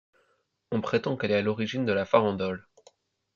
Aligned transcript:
On 0.71 0.81
prétend 0.81 1.15
qu'elle 1.15 1.29
est 1.29 1.35
à 1.35 1.41
l'origine 1.43 1.85
de 1.85 1.93
la 1.93 2.05
farandole. 2.05 2.67